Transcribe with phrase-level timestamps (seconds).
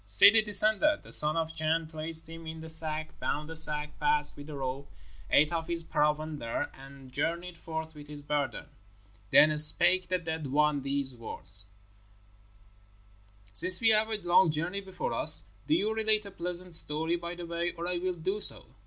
[0.07, 1.03] Ssidi descended.
[1.03, 4.55] The son of Chan placed him in the sack, bound the sack fast with the
[4.57, 4.89] rope,
[5.29, 8.65] ate of his provender, and journeyed forth with his burden.
[9.29, 11.67] Then spake the dead one these words,
[13.53, 17.35] "Since we have a long journey before us, do you relate a pleasant story by
[17.35, 18.65] the way, or I will do so."